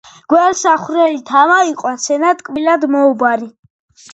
გველსა 0.33 0.71
ხვრელით 0.85 1.29
ამოიყვანს 1.41 2.09
ენა 2.17 2.33
ტკბილად 2.41 2.89
მოუბარი. 2.97 3.51